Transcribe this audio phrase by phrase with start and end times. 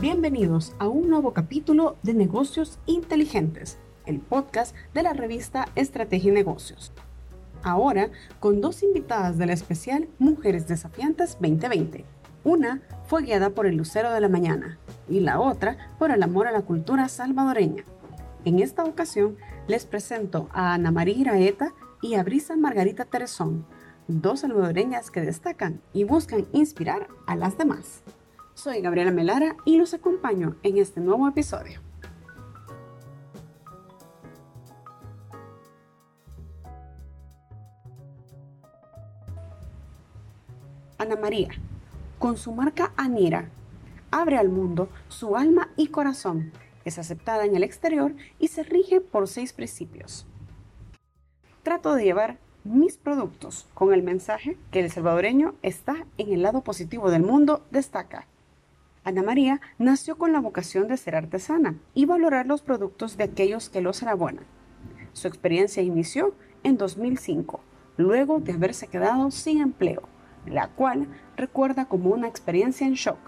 [0.00, 3.76] Bienvenidos a un nuevo capítulo de Negocios Inteligentes,
[4.06, 6.90] el podcast de la revista Estrategia y Negocios.
[7.62, 12.06] Ahora con dos invitadas del especial Mujeres Desafiantes 2020.
[12.44, 16.46] Una fue guiada por el Lucero de la Mañana y la otra por el amor
[16.46, 17.84] a la cultura salvadoreña.
[18.46, 19.36] En esta ocasión
[19.68, 23.66] les presento a Ana María Iraeta y a Brisa Margarita Teresón,
[24.08, 28.02] dos salvadoreñas que destacan y buscan inspirar a las demás.
[28.62, 31.80] Soy Gabriela Melara y los acompaño en este nuevo episodio.
[40.98, 41.48] Ana María,
[42.18, 43.48] con su marca Anira,
[44.10, 46.52] abre al mundo su alma y corazón.
[46.84, 50.26] Es aceptada en el exterior y se rige por seis principios.
[51.62, 56.60] Trato de llevar mis productos con el mensaje que el salvadoreño está en el lado
[56.60, 58.26] positivo del mundo, destaca.
[59.10, 63.68] Ana María nació con la vocación de ser artesana y valorar los productos de aquellos
[63.68, 64.44] que los elaboran.
[65.14, 67.60] Su experiencia inició en 2005,
[67.96, 70.02] luego de haberse quedado sin empleo,
[70.46, 73.18] la cual recuerda como una experiencia en shock.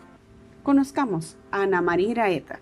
[0.63, 2.61] Conozcamos a Ana María Iraeta.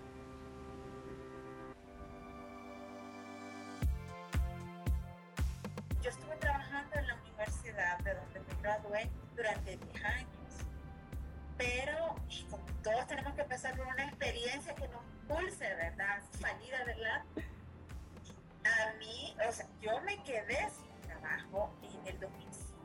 [6.01, 10.65] Yo estuve trabajando en la universidad de donde me gradué durante 10 años,
[11.55, 12.15] pero
[12.83, 16.21] todos tenemos que pasar por una experiencia que nos pulse, ¿verdad?
[16.39, 17.23] Salida, ¿verdad?
[18.65, 22.77] A mí, o sea, yo me quedé sin trabajo en el 2005,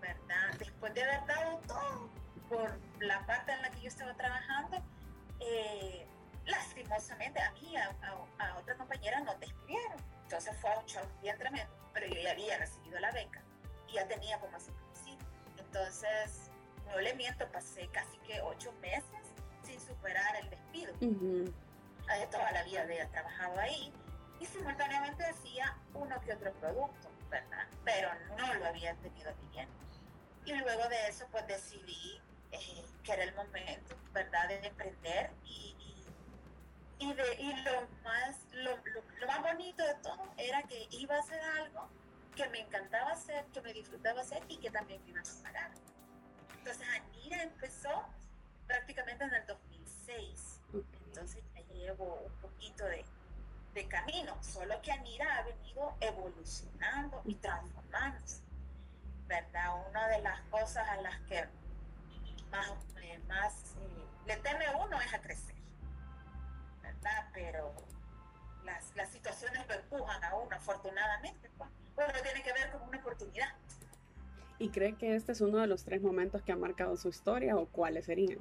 [0.00, 0.54] ¿verdad?
[0.58, 2.10] Después de haber dado todo
[2.48, 4.82] por la parte en la que yo estaba trabajando,
[5.40, 6.06] eh,
[6.46, 7.94] lastimosamente a mí, a,
[8.38, 9.98] a, otra compañera no despidieron.
[10.22, 13.42] Entonces fue un shock bien tremendo, pero yo ya había recibido la beca
[13.88, 14.70] y ya tenía como así.
[15.58, 16.50] Entonces,
[16.86, 19.13] no le miento, pasé casi que ocho meses
[20.04, 20.92] superar el despido.
[22.30, 23.92] Toda la vida había trabajado ahí
[24.38, 27.66] y simultáneamente hacía uno que otro producto, ¿verdad?
[27.84, 29.68] Pero no lo había tenido bien.
[30.44, 32.20] Y luego de eso, pues decidí
[32.52, 35.74] eh, que era el momento, ¿verdad?, de emprender y,
[36.98, 41.20] y, de, y lo, más, lo, lo, más bonito de todo era que iba a
[41.20, 41.88] hacer algo
[42.36, 45.70] que me encantaba hacer, que me disfrutaba hacer y que también me iba a pagar.
[46.58, 48.04] Entonces Anira empezó
[48.66, 49.46] prácticamente en el
[50.06, 50.60] 2006.
[51.06, 53.04] Entonces ya llevo un poquito de,
[53.74, 58.42] de camino, solo que Anira ha venido evolucionando y transformándose.
[59.26, 59.88] ¿Verdad?
[59.88, 61.44] Una de las cosas a las que
[62.50, 62.70] más,
[63.28, 65.54] más eh, le teme uno es a crecer.
[66.82, 67.28] ¿Verdad?
[67.32, 67.72] Pero
[68.64, 71.50] las, las situaciones lo empujan a uno, afortunadamente.
[71.56, 71.70] Pues.
[71.94, 73.48] Bueno, tiene que ver con una oportunidad.
[74.58, 77.56] ¿Y cree que este es uno de los tres momentos que ha marcado su historia
[77.56, 78.38] o cuáles serían?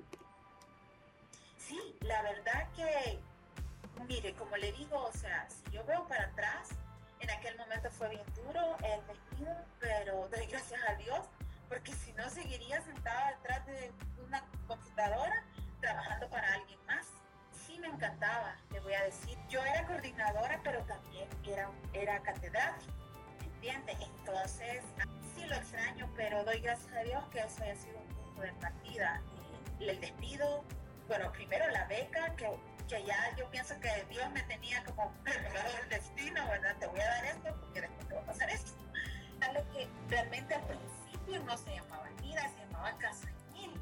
[1.67, 3.19] Sí, la verdad que,
[4.07, 6.69] mire, como le digo, o sea, si yo veo para atrás,
[7.19, 11.25] en aquel momento fue bien duro el despido, pero doy gracias a Dios,
[11.69, 13.91] porque si no seguiría sentada detrás de
[14.25, 15.43] una computadora
[15.79, 17.07] trabajando para alguien más.
[17.51, 19.37] Sí me encantaba, le voy a decir.
[19.49, 22.93] Yo era coordinadora, pero también era, era catedrática,
[23.41, 23.95] ¿entiende?
[23.99, 24.83] Entonces,
[25.47, 29.21] lo extraño, pero doy gracias a Dios que eso haya sido un punto de partida.
[29.79, 30.63] el despido,
[31.07, 32.49] bueno, primero la beca, que,
[32.87, 36.75] que, ya yo pienso que Dios me tenía como preparado el destino, ¿verdad?
[36.79, 38.71] Te voy a dar esto porque después te va a pasar esto.
[39.41, 43.73] Algo que realmente al principio no se llamaba vida, se llamaba Casañil.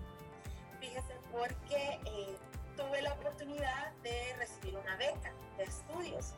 [0.79, 2.37] Fíjese, porque eh,
[2.75, 6.33] tuve la oportunidad de recibir una beca de estudios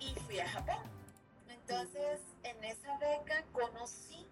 [0.00, 0.82] y fui a Japón.
[1.48, 4.28] Entonces, en esa beca conocí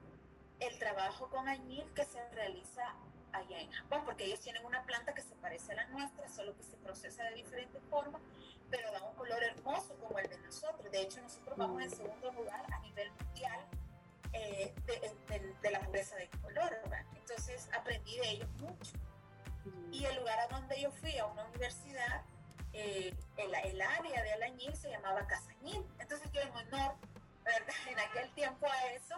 [0.60, 2.94] el trabajo con añil que se realiza
[3.33, 3.61] allá
[4.22, 7.25] porque ellos tienen una planta que se parece a la nuestra, solo que se procesa
[7.25, 8.21] de diferente forma,
[8.71, 10.93] pero da un color hermoso como el de nosotros.
[10.93, 13.66] De hecho, nosotros vamos en segundo lugar a nivel mundial
[14.33, 16.72] eh, de, la pureza de color,
[17.16, 18.92] Entonces aprendí de ellos mucho.
[19.65, 19.92] Mm.
[19.92, 22.22] Y el lugar a donde yo fui, a una universidad,
[22.72, 25.84] eh, el, el, área de Alañil se llamaba Casañil.
[25.98, 26.95] Entonces yo en honor,
[27.42, 27.75] ¿verdad?
[27.91, 29.16] En aquel tiempo a eso,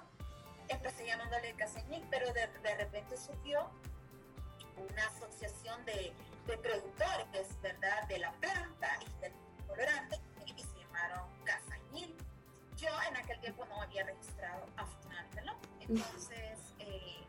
[0.68, 3.70] empecé llamándole Caseñic, pero de, de, repente surgió
[4.76, 6.12] una asociación de,
[6.46, 8.06] de, productores, ¿verdad?
[8.08, 9.32] De la planta y del
[9.66, 12.16] colorante y se llamaron Casañil.
[12.76, 15.56] Yo en aquel tiempo no había registrado afortunadamente ¿no?
[15.80, 17.24] Entonces, eh,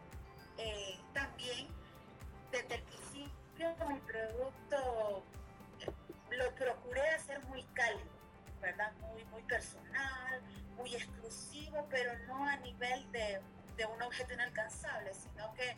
[0.57, 1.67] eh, también
[2.51, 5.23] desde el principio mi producto
[5.79, 5.91] eh,
[6.31, 8.09] lo procuré hacer muy cálido,
[8.61, 8.91] ¿verdad?
[9.01, 10.41] Muy, muy personal,
[10.75, 13.41] muy exclusivo, pero no a nivel de,
[13.77, 15.75] de, un objeto inalcanzable, sino que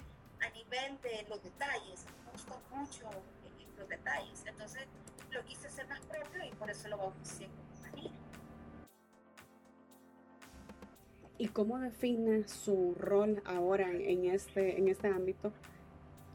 [0.48, 2.06] a nivel de los detalles.
[2.26, 3.10] Me gusta mucho
[3.78, 4.44] los detalles.
[4.46, 4.88] Entonces
[5.32, 8.16] lo quise hacer más propio y por eso lo bauticé como Anira.
[11.38, 15.54] ¿Y cómo define su rol ahora en este, en este ámbito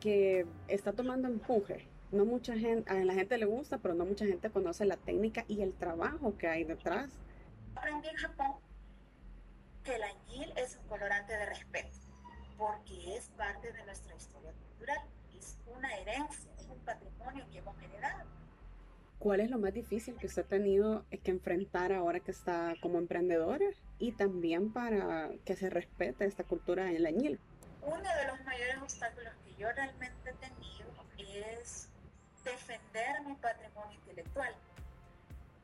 [0.01, 1.89] que está tomando empuje?
[2.13, 5.45] No mucha gente, a la gente le gusta, pero no mucha gente conoce la técnica
[5.49, 7.11] y el trabajo que hay detrás.
[7.75, 8.57] Aprendí en Japón
[9.83, 11.99] que el añil es un colorante de respeto,
[12.57, 15.01] porque es parte de nuestra historia cultural,
[15.37, 18.25] es una herencia, es un patrimonio que hemos heredado.
[19.19, 22.99] ¿Cuál es lo más difícil que usted ha tenido que enfrentar ahora que está como
[22.99, 23.67] emprendedora
[23.99, 27.39] y también para que se respete esta cultura en el añil?
[27.83, 30.91] Uno de los mayores obstáculos que yo realmente he tenido
[31.29, 31.89] es
[32.45, 34.55] defender mi patrimonio intelectual.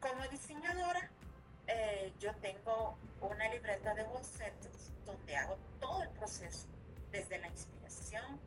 [0.00, 1.10] Como diseñadora,
[1.66, 6.68] eh, yo tengo una libreta de bocetos donde hago todo el proceso,
[7.10, 8.40] desde la inspiración,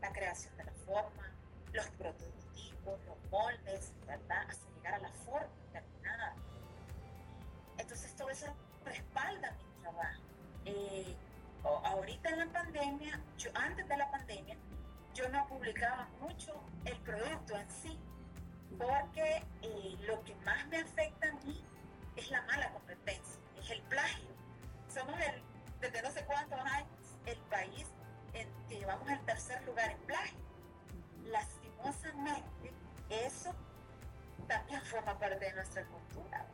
[0.00, 1.34] la creación de la forma,
[1.72, 4.46] los prototipos, los moldes, ¿verdad?
[4.48, 6.34] Hasta llegar a la forma terminada.
[7.78, 8.46] Entonces todo eso
[8.84, 10.22] respalda mi trabajo.
[10.66, 11.16] Eh,
[11.64, 14.56] ahorita en la pandemia, yo antes de la pandemia,
[15.14, 17.98] yo no publicaba mucho el producto en sí,
[18.76, 19.44] porque
[29.34, 30.38] tercer lugar en plagio.
[31.24, 32.72] Lastimosamente,
[33.10, 33.52] eso
[34.46, 36.46] también forma parte de nuestra cultura.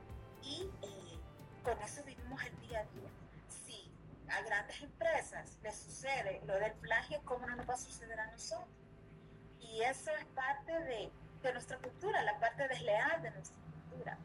[0.43, 1.19] Y eh,
[1.63, 3.11] con eso vivimos el día a día.
[3.49, 3.93] Si
[4.31, 8.31] a grandes empresas les sucede lo del plagio, ¿cómo no nos va a suceder a
[8.31, 8.69] nosotros?
[9.61, 11.13] Y eso es parte de,
[11.43, 14.19] de nuestra cultura, la parte desleal de nuestra cultura.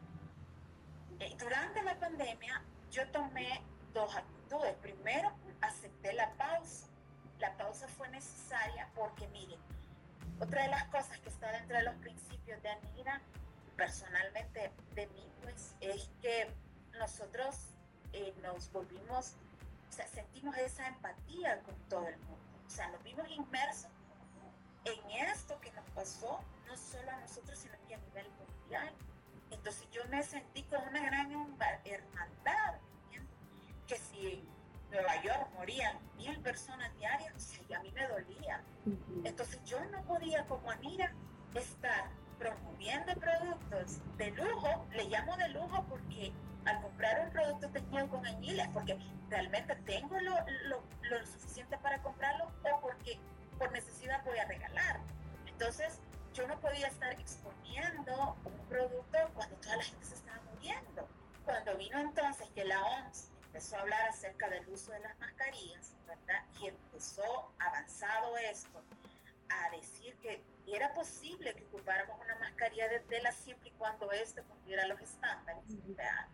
[1.20, 3.62] Eh, durante la pandemia yo tomé
[3.92, 4.74] dos actitudes.
[4.76, 5.30] Primero,
[5.60, 6.95] acepté la pausa.
[7.38, 9.60] La pausa fue necesaria porque, miren,
[10.40, 13.20] otra de las cosas que está dentro de los principios de Anira,
[13.76, 16.50] personalmente de mí, pues, es que
[16.98, 17.74] nosotros
[18.12, 19.34] eh, nos volvimos,
[19.88, 22.42] o sea, sentimos esa empatía con todo el mundo.
[22.66, 23.90] O sea, nos vimos inmersos
[24.84, 28.92] en esto que nos pasó, no solo a nosotros, sino que a nivel mundial.
[29.50, 31.30] Entonces yo me sentí con una gran
[31.84, 32.74] hermandad,
[33.86, 34.44] que si
[34.90, 38.62] Nueva York morían mil personas diarias, a mí me dolía.
[39.24, 41.12] Entonces yo no podía como Anira
[41.54, 46.32] estar promoviendo productos de lujo, le llamo de lujo porque
[46.64, 48.98] al comprar un producto tejido con añiles, porque
[49.28, 50.34] realmente tengo lo,
[50.64, 53.18] lo, lo suficiente para comprarlo o porque
[53.58, 55.00] por necesidad voy a regalar.
[55.46, 56.00] Entonces,
[56.34, 61.08] yo no podía estar exponiendo un producto cuando toda la gente se estaba muriendo.
[61.44, 63.25] Cuando vino entonces que la OMS
[63.56, 66.44] empezó a hablar acerca del uso de las mascarillas, ¿verdad?
[66.60, 68.82] Y empezó avanzado esto
[69.48, 74.42] a decir que era posible que ocupáramos una mascarilla de tela siempre y cuando éste
[74.42, 75.64] cumpliera los estándares.
[75.86, 76.28] ¿verdad?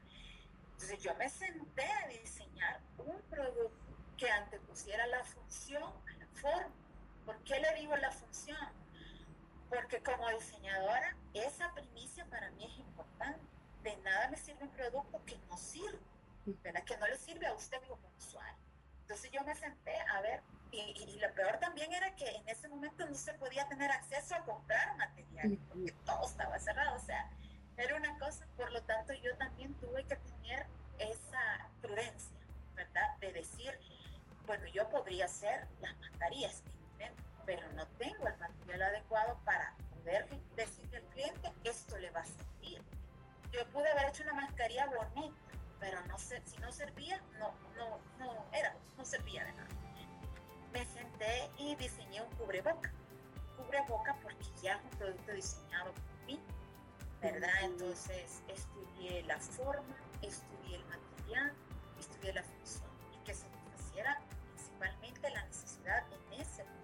[0.72, 6.74] Entonces yo me senté a diseñar un producto que antepusiera la función a la forma.
[7.24, 8.68] ¿Por qué le digo la función?
[9.68, 13.46] Porque como diseñadora, esa primicia para mí es importante.
[13.84, 16.00] De nada me sirve un producto que no sirve,
[16.46, 16.84] ¿verdad?
[16.84, 18.58] Que no le sirve a usted como usuario.
[19.02, 23.06] Entonces yo me senté a ver, y, lo peor también era que en ese momento
[23.06, 27.28] no se podía tener acceso a comprar materiales, porque todo estaba cerrado, o sea,
[27.76, 30.66] era una cosa, por lo tanto yo también tuve que tener
[30.98, 32.38] esa prudencia,
[32.74, 33.16] ¿verdad?
[33.18, 33.78] De decir,
[34.46, 36.62] bueno, yo podría hacer las mascarillas,
[37.44, 42.24] pero no tengo el material adecuado para poder decirle al cliente esto le va a
[42.24, 42.80] servir.
[43.50, 45.36] Yo pude haber hecho una mascarilla bonita,
[45.82, 49.68] pero no sé, si no servía, no, no, no, era, no servía de nada.
[50.72, 52.92] Me senté y diseñé un cubreboca.
[53.56, 56.40] Cubreboca porque ya es un producto diseñado por mí,
[57.20, 57.64] ¿verdad?
[57.64, 61.52] Entonces estudié la forma, estudié el material,
[61.98, 64.20] estudié la función y que satisfaciera
[64.54, 66.82] principalmente la necesidad en ese momento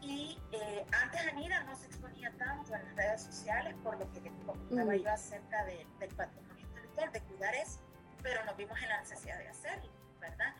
[0.00, 4.32] y eh, antes Anira no se exponía tanto en las redes sociales por lo que
[4.44, 5.86] comentaba yo acerca del
[6.16, 7.78] patrimonio intelectual, de cuidar eso,
[8.22, 10.54] pero nos vimos en la necesidad de hacerlo, ¿verdad?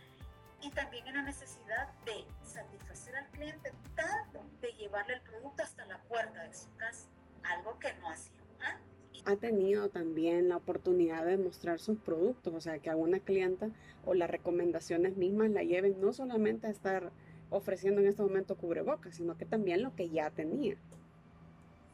[0.61, 5.85] Y también en la necesidad de satisfacer al cliente tanto de llevarle el producto hasta
[5.87, 7.09] la puerta de su casa,
[7.43, 9.23] algo que no hacíamos antes.
[9.25, 13.69] Ha tenido también la oportunidad de mostrar sus productos, o sea, que alguna clienta
[14.05, 17.13] o las recomendaciones mismas la lleven no solamente a estar
[17.51, 20.77] ofreciendo en este momento cubrebocas, sino que también lo que ya tenía.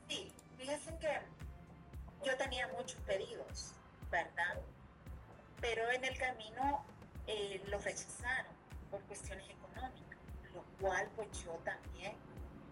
[0.09, 1.09] Sí, fíjense que
[2.25, 3.75] yo tenía muchos pedidos,
[4.11, 4.63] ¿verdad?
[5.61, 6.85] Pero en el camino
[7.27, 8.53] eh, los rechazaron
[8.91, 10.19] por cuestiones económicas,
[10.55, 12.15] lo cual pues yo también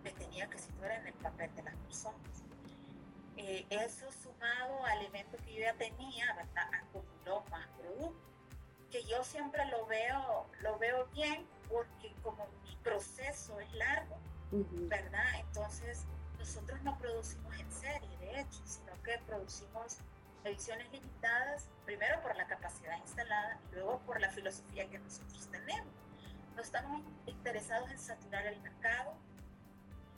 [0.02, 2.20] me tenía que situar en el papel de las personas.
[3.38, 6.70] eh, eso sumado al evento que yo ya tenía, ¿verdad?
[6.82, 8.24] Acumuló más producto.
[8.90, 14.16] Que yo siempre lo veo, lo veo bien porque como mi proceso es largo,
[14.52, 15.40] ¿verdad?
[15.40, 16.06] Entonces
[16.38, 19.98] nosotros no producimos en serie, de hecho, sino que producimos
[20.44, 25.92] ediciones limitadas, primero por la capacidad instalada y luego por la filosofía que nosotros tenemos.
[26.54, 29.14] No estamos interesados en saturar el mercado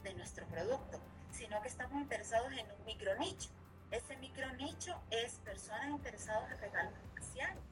[0.03, 0.99] de nuestro producto,
[1.31, 3.49] sino que estamos interesados en un micro nicho.
[3.91, 7.63] Ese micro nicho es personas interesadas en regalos especiales.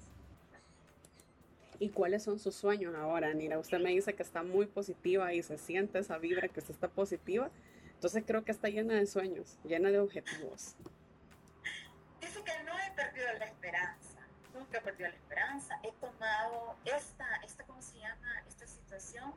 [1.80, 3.60] ¿Y cuáles son sus sueños ahora, Nira?
[3.60, 6.88] Usted me dice que está muy positiva y se siente esa vibra que usted está
[6.88, 7.51] positiva.
[7.94, 10.75] Entonces creo que está llena de sueños, llena de objetivos.
[12.20, 14.20] Dice que no he perdido la esperanza,
[14.67, 15.79] nunca he perdido la esperanza.
[15.83, 18.43] He tomado esta, esta ¿cómo se llama?
[18.47, 19.33] Esta situación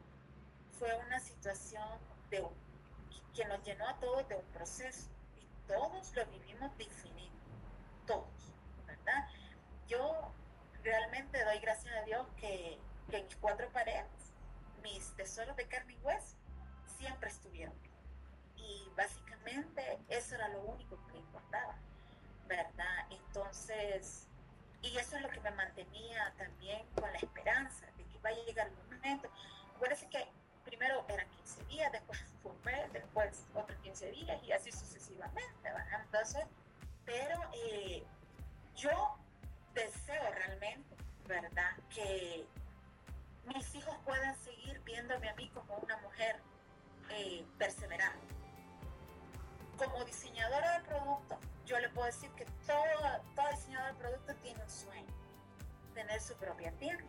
[0.79, 1.99] fue una situación
[2.31, 2.45] de,
[3.35, 5.09] que nos llenó a todos de un proceso
[5.41, 7.33] y todos lo vivimos definido,
[8.07, 8.55] todos,
[8.87, 9.29] ¿verdad?
[9.87, 10.33] Yo
[10.83, 12.79] realmente doy gracias a Dios que,
[13.11, 14.07] que en mis cuatro paredes,
[14.83, 16.37] mis tesoros de carne y hueso,
[16.99, 17.75] siempre estuvieron.
[18.57, 21.77] Y básicamente eso era lo único que me importaba.
[22.51, 23.07] ¿verdad?
[23.11, 24.27] Entonces,
[24.83, 28.33] y eso es lo que me mantenía también con la esperanza de que iba a
[28.33, 29.31] llegar el momento.
[29.75, 30.27] Acuérdense que
[30.65, 35.63] primero eran 15 días, después fue un mes, después otros 15 días y así sucesivamente,
[35.63, 36.01] ¿verdad?
[36.05, 36.45] Entonces,
[37.05, 38.05] pero eh,
[38.77, 39.19] yo
[39.75, 40.97] deseo realmente,
[41.27, 41.77] ¿verdad?
[41.95, 42.47] Que
[43.45, 46.41] mis hijos puedan seguir viéndome a mí como una mujer
[47.11, 48.35] eh, perseverante.
[49.77, 51.30] Como diseñadora de productos,
[51.71, 52.83] yo le puedo decir que todo,
[53.37, 55.15] todo diseñador de producto tiene un sueño,
[55.95, 57.05] tener su propia tienda.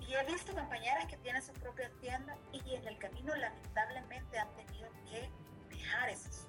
[0.00, 4.54] Y he visto compañeras que tienen su propia tienda y en el camino lamentablemente han
[4.54, 5.30] tenido que
[5.74, 6.48] dejar ese sueño.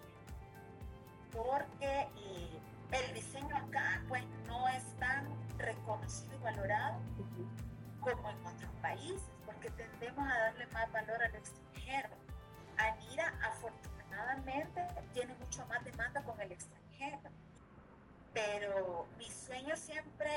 [1.31, 2.59] Porque eh,
[2.91, 5.25] el diseño acá pues no es tan
[5.57, 6.99] reconocido y valorado
[8.01, 12.09] como en otros países, porque tendemos a darle más valor al extranjero.
[12.77, 16.78] Anira afortunadamente tiene mucho más demanda con el extranjero
[18.39, 20.29] pero mi sueño siempre,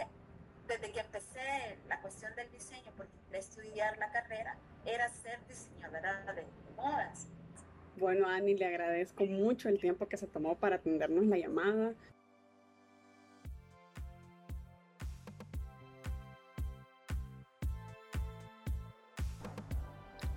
[0.67, 6.33] desde que empecé la cuestión del diseño, porque de estudiar la carrera, era ser diseñadora
[6.33, 6.45] de
[6.77, 7.29] modas.
[7.97, 11.93] Bueno, Ani, le agradezco mucho el tiempo que se tomó para atendernos la llamada.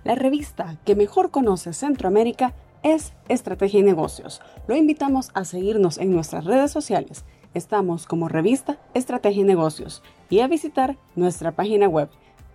[0.04, 2.54] La revista que mejor conoce Centroamérica
[2.84, 4.40] es Estrategia y Negocios.
[4.68, 7.24] Lo invitamos a seguirnos en nuestras redes sociales.
[7.56, 12.10] Estamos como revista Estrategia y Negocios y a visitar nuestra página web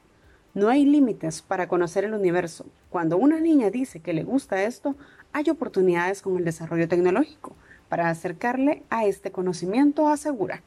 [0.55, 2.65] No hay límites para conocer el universo.
[2.89, 4.95] Cuando una niña dice que le gusta esto,
[5.33, 7.57] hay oportunidades con el desarrollo tecnológico
[7.89, 10.61] para acercarle a este conocimiento, asegura.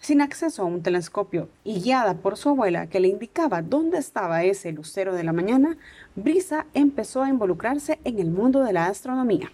[0.00, 4.42] Sin acceso a un telescopio y guiada por su abuela que le indicaba dónde estaba
[4.42, 5.76] ese lucero de la mañana,
[6.16, 9.52] Brisa empezó a involucrarse en el mundo de la astronomía.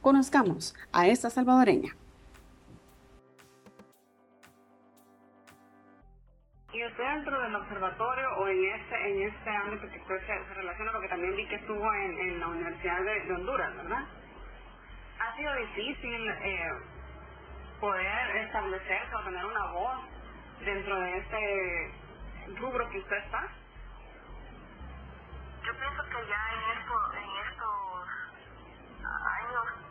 [0.00, 1.94] Conozcamos a esta salvadoreña.
[6.72, 8.19] ¿Y usted dentro del observatorio
[8.50, 12.18] en este, en este ámbito que usted se, relaciona, porque también vi que estuvo en,
[12.18, 14.04] en la Universidad de, Honduras, ¿verdad?
[15.20, 16.70] ¿Ha sido difícil eh,
[17.80, 20.00] poder establecerse o tener una voz
[20.64, 21.94] dentro de este
[22.58, 23.48] rubro que usted está?
[25.64, 28.08] Yo pienso que ya en, esto, en estos
[29.04, 29.89] años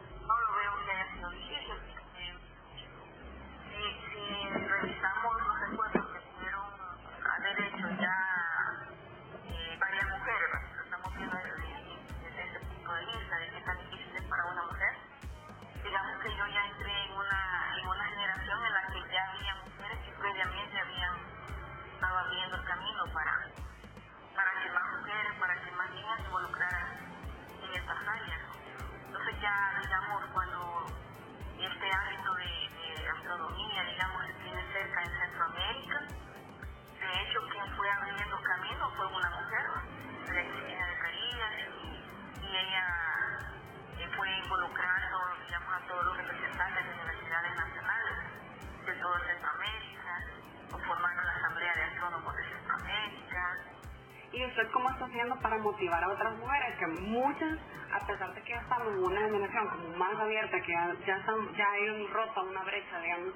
[54.39, 56.79] ¿Y usted cómo está haciendo para motivar a otras mujeres?
[56.79, 57.59] Que muchas,
[57.91, 61.17] a pesar de que ya estamos en una generación como más abierta, que ya, ya,
[61.17, 63.33] están, ya hay un roto, una brecha, digamos,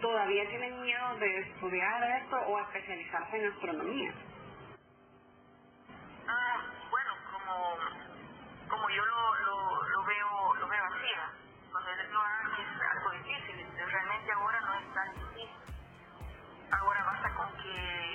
[0.00, 4.12] todavía tienen miedo de estudiar esto o especializarse en astronomía.
[6.28, 6.58] Ah,
[6.90, 7.76] bueno, como,
[8.68, 14.60] como yo lo, lo, lo veo lo veo así, cuando es algo difícil, realmente ahora
[14.60, 15.50] no es tan difícil.
[16.70, 18.09] Ahora basta con que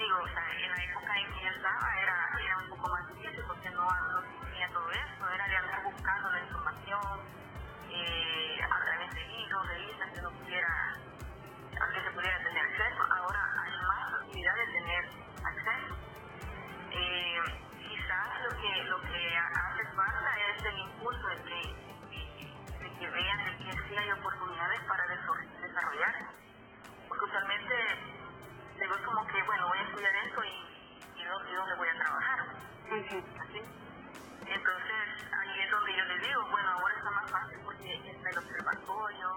[0.00, 3.06] digo, o sea, en la época en que yo estaba era, era un poco más
[3.08, 7.20] difícil porque no, no tenía todo eso, era de andar buscando la información
[7.90, 10.96] eh, a través de libros, revistas que no pudiera,
[11.80, 13.02] a se pudiera tener acceso.
[13.12, 15.04] Ahora hay más facilidad de tener
[15.44, 15.94] acceso.
[16.92, 17.40] Eh,
[17.84, 21.60] quizás lo que, lo que hace falta es el impulso de que,
[22.80, 24.29] de que vean de que sí hay oportunidades
[32.90, 33.22] Entonces,
[35.30, 39.36] ahí es donde yo le digo, bueno, ahora está más fácil porque está el observatorio,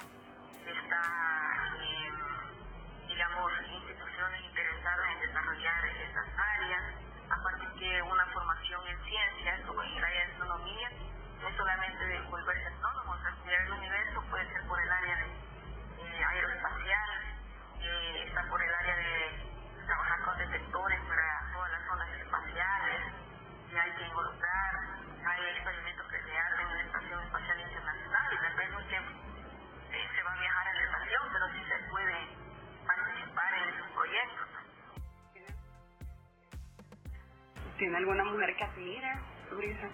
[37.78, 39.20] ¿Tiene alguna mujer que admira,
[39.52, 39.88] Brisa?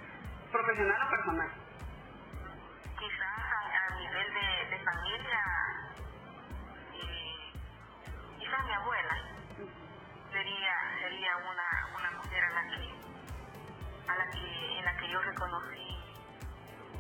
[0.52, 1.50] ¿Profesional o personal?
[3.00, 4.28] Quizás a, nivel
[4.70, 5.40] de, familia,
[6.94, 7.54] eh,
[8.38, 9.18] quizás mi abuela
[10.32, 15.22] sería sería una, una mujer a la que a la que en la que yo
[15.22, 15.98] reconocí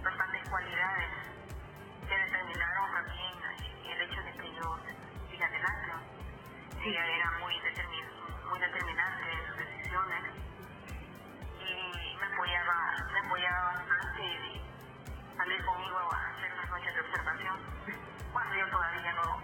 [0.01, 1.09] bastantes cualidades
[2.07, 3.33] que determinaron también
[3.85, 4.79] el hecho de que yo
[5.29, 5.91] siga adelante.
[6.85, 8.05] Ella era muy, determin,
[8.47, 10.48] muy determinante en sus decisiones
[11.89, 14.61] y me apoyaba, me apoyaba bastante de
[15.37, 17.55] salir conmigo a hacer las noches de observación
[18.33, 19.41] cuando yo todavía no,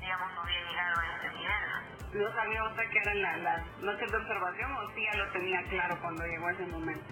[0.00, 1.62] digamos, no había llegado a ese nivel.
[2.12, 5.62] ¿No sabía usted que eran las, las noches de observación o sí ya lo tenía
[5.68, 7.04] claro cuando llegó ese momento?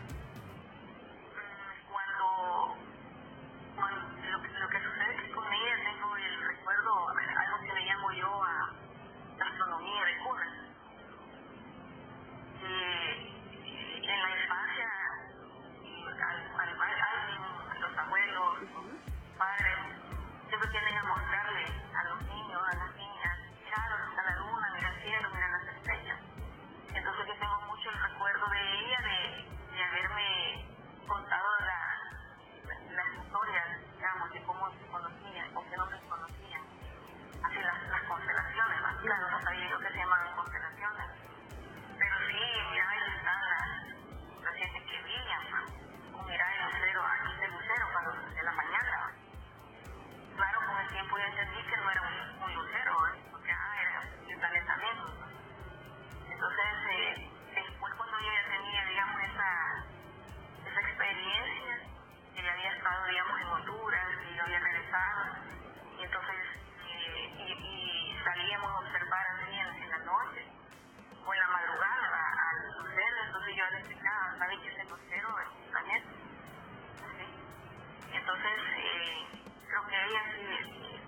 [78.31, 79.27] Entonces, eh,
[79.67, 81.01] creo que ella sí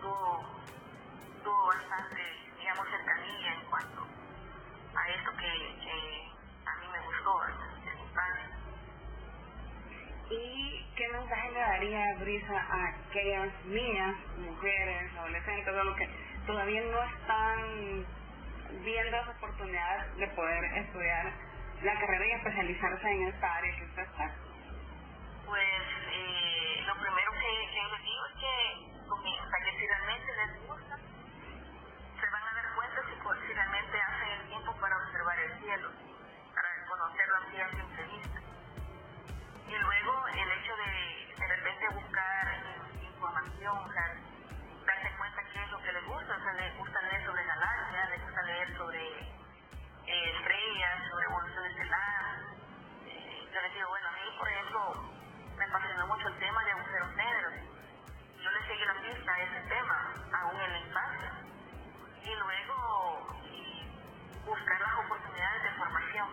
[0.00, 0.46] tuvo,
[1.42, 2.22] tuvo bastante,
[2.56, 4.06] digamos, cercanía en cuanto
[4.94, 6.30] a esto que, que
[6.66, 8.48] a mí me gustó desde mi infancia.
[10.30, 16.08] ¿Y qué mensaje le daría Brisa a aquellas niñas, mujeres, adolescentes, o lo que
[16.46, 18.06] todavía no están
[18.84, 21.32] viendo esa oportunidad de poder estudiar
[21.82, 24.30] la carrera y especializarse en esta área que usted está?
[25.44, 26.07] Pues
[27.48, 30.96] le, le han digo que comienza, que si realmente les gusta,
[32.20, 35.58] se van a dar cuenta si, pues, si realmente hacen el tiempo para observar el
[35.60, 35.90] cielo,
[36.54, 38.40] para conocerlo así a simple vista.
[39.66, 42.44] Y luego el hecho de de repente buscar
[43.00, 44.14] información, o sea,
[44.84, 48.10] darse cuenta qué es lo que les gusta, o sea, les gusta leer sobre galaxias,
[48.10, 49.08] les gusta leer sobre
[50.06, 52.40] eh, estrellas, sobre evolución estelar.
[53.06, 55.07] Eh, yo les digo, bueno, a mí, por ejemplo,
[55.68, 57.54] apasionó mucho el tema de agujeros negros.
[58.42, 61.32] Yo le seguí la pista a ese tema, aún en la infancia.
[62.24, 63.36] Y luego
[64.46, 66.28] buscar las oportunidades de formación.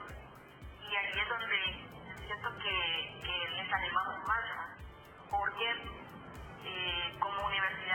[0.82, 4.46] Y ahí es donde siento que, que les animamos más,
[5.30, 5.72] porque
[6.64, 7.95] eh, como universidad